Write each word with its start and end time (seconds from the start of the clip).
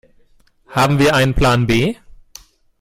Haben 0.69 0.97
wir 0.97 1.13
einen 1.13 1.35
Plan 1.35 1.67
B? 1.67 1.93